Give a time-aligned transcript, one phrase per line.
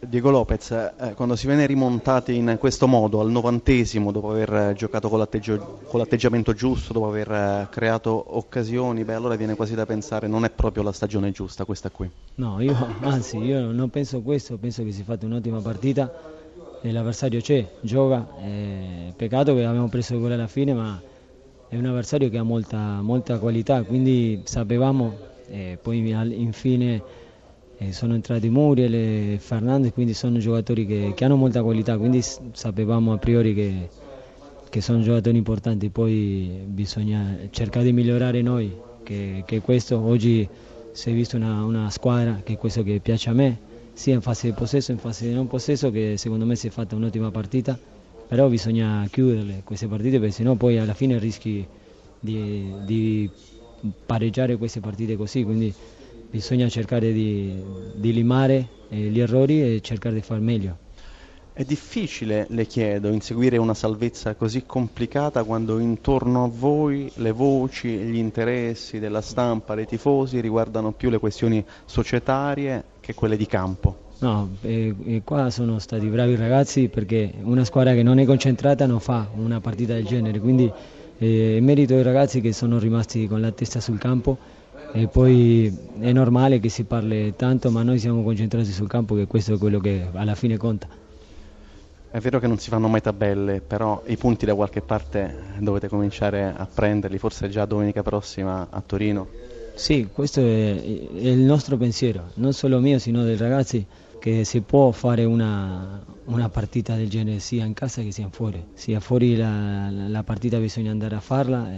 [0.00, 5.08] Diego Lopez, eh, quando si viene rimontati in questo modo al novantesimo, dopo aver giocato
[5.08, 5.26] con,
[5.86, 10.44] con l'atteggiamento giusto, dopo aver eh, creato occasioni, beh, allora viene quasi da pensare non
[10.44, 12.08] è proprio la stagione giusta questa qui.
[12.36, 16.12] No, io anzi, io non penso questo, penso che si è fatta un'ottima partita
[16.80, 21.00] e l'avversario c'è, gioca, eh, peccato che abbiamo preso il gol alla fine, ma
[21.68, 25.16] è un avversario che ha molta, molta qualità, quindi sapevamo,
[25.48, 26.08] eh, poi
[26.40, 27.26] infine
[27.78, 32.20] eh, sono entrati Muriel e Fernandez, quindi sono giocatori che, che hanno molta qualità, quindi
[32.22, 33.88] sapevamo a priori che,
[34.68, 40.46] che sono giocatori importanti, poi bisogna cercare di migliorare noi, che, che questo oggi
[40.90, 43.58] si è visto una, una squadra che è questo che piace a me,
[43.92, 46.70] sia in fase di possesso, in fase di non possesso, che secondo me si è
[46.70, 47.78] fatta un'ottima partita,
[48.26, 51.66] però bisogna chiuderle queste partite perché sennò poi alla fine rischi
[52.18, 53.30] di, di
[54.04, 55.72] pareggiare queste partite così, quindi
[56.30, 57.62] bisogna cercare di,
[57.94, 60.86] di limare eh, gli errori e cercare di far meglio.
[61.52, 67.88] È difficile, le chiedo, inseguire una salvezza così complicata quando intorno a voi le voci,
[67.88, 74.06] gli interessi della stampa, dei tifosi riguardano più le questioni societarie che quelle di campo.
[74.20, 78.24] No, e, e qua sono stati bravi i ragazzi perché una squadra che non è
[78.24, 80.70] concentrata non fa una partita del genere, quindi
[81.18, 84.38] eh, merito ai ragazzi che sono rimasti con la testa sul campo
[84.92, 89.26] e poi è normale che si parli tanto, ma noi siamo concentrati sul campo che
[89.26, 90.88] questo è quello che alla fine conta.
[92.10, 95.88] È vero che non si fanno mai tabelle, però i punti da qualche parte dovete
[95.88, 99.28] cominciare a prenderli, forse già domenica prossima a Torino.
[99.74, 103.84] Sì, questo è, il nostro pensiero, non solo mio, sino dei ragazzi,
[104.18, 108.64] che si può fare una, una partita del genere sia in casa che sia fuori.
[108.72, 111.68] Sia fuori la, la partita bisogna andare a farla,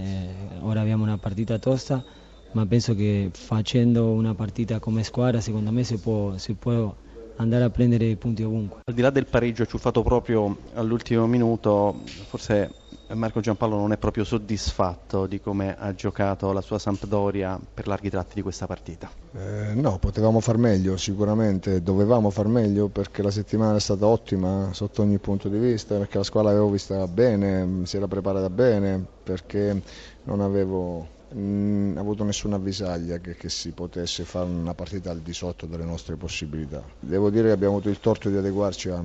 [0.60, 2.02] ora abbiamo una partita tosta,
[2.52, 6.94] ma penso che facendo una partita come squadra secondo me si può, si può
[7.36, 8.82] andare a prendere i punti ovunque.
[8.84, 12.70] Al di là del pareggio ciuffato proprio all'ultimo minuto, forse
[13.14, 18.10] Marco Giampaolo non è proprio soddisfatto di come ha giocato la sua Sampdoria per larghi
[18.10, 19.10] tratti di questa partita.
[19.32, 24.68] Eh, no, potevamo far meglio, sicuramente dovevamo far meglio perché la settimana è stata ottima
[24.72, 29.04] sotto ogni punto di vista, perché la squadra l'avevo vista bene, si era preparata bene,
[29.24, 29.82] perché
[30.24, 35.32] non avevo mh, avuto nessuna avvisaglia che, che si potesse fare una partita al di
[35.32, 36.82] sotto delle nostre possibilità.
[36.98, 39.02] Devo dire che abbiamo avuto il torto di adeguarci a,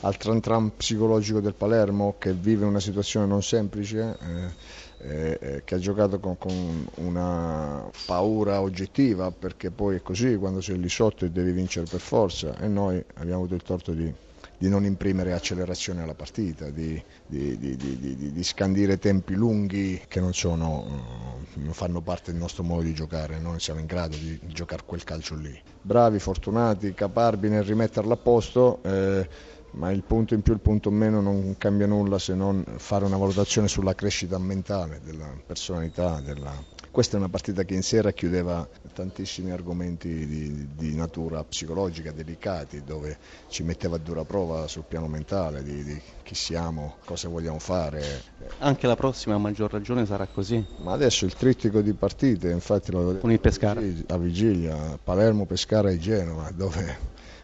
[0.00, 5.74] al tran tran psicologico del Palermo che vive una situazione non semplice, eh, eh, che
[5.74, 11.24] ha giocato con, con, una paura oggettiva perché poi è così, quando sei lì sotto
[11.24, 14.12] e devi vincere per forza e noi abbiamo avuto il torto di,
[14.58, 20.84] di non imprimere accelerazione alla partita, di, di, di, scandire tempi lunghi che non, sono,
[20.86, 21.21] non
[21.70, 25.34] fanno parte del nostro modo di giocare, non siamo in grado di giocare quel calcio
[25.34, 25.58] lì.
[25.80, 28.80] Bravi, fortunati, caparbi nel rimetterla a posto.
[28.82, 29.28] Eh,
[29.72, 32.62] ma il punto in più e il punto in meno non cambia nulla se non
[32.76, 36.20] fare una valutazione sulla crescita mentale della personalità.
[36.20, 36.52] Della...
[36.92, 42.84] Questa è una partita che in sera chiudeva tantissimi argomenti di, di, natura psicologica delicati,
[42.84, 43.16] dove
[43.48, 48.22] ci metteva a dura prova sul piano mentale di, di chi siamo, cosa vogliamo fare.
[48.58, 50.62] Anche la prossima a maggior ragione sarà così.
[50.80, 53.80] Ma adesso il trittico di partite, infatti lo con il Pescara.
[54.08, 56.98] A vigilia, Palermo, Pescara e Genova, dove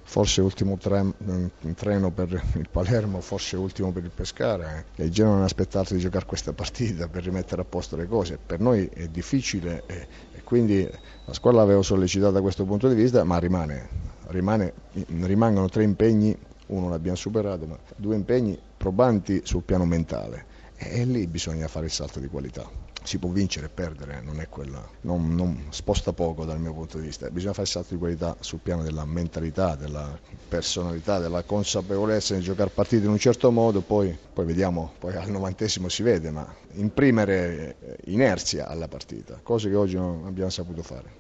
[0.09, 1.05] forse ultimo tre,
[1.75, 4.79] treno per il Palermo, forse ultimo per il Pescara.
[4.79, 5.05] Eh.
[5.05, 8.39] Il Genoa non ha aspettato di giocare questa partita per rimettere a posto le cose.
[8.45, 10.89] Per noi è difficile e, e quindi
[11.27, 13.89] la squadra l'aveva sollecitata da questo punto di vista, ma rimane,
[14.29, 14.73] rimane,
[15.21, 16.35] rimangono tre impegni,
[16.69, 20.47] uno l'abbiamo superato, ma due impegni probanti sul piano mentale.
[20.79, 24.87] E lì bisogna fare il salto di qualità si può vincere e perdere, non, quella,
[25.03, 28.37] non, non, sposta poco dal mio punto di vista, bisogna fare il salto di qualità
[28.41, 33.81] sul piano della mentalità, della personalità, della consapevolezza di giocare partite in un certo modo,
[33.81, 39.77] poi, poi vediamo, poi al novantesimo si vede, ma imprimere inerzia alla partita, cose che
[39.77, 41.11] oggi non abbiamo saputo fare.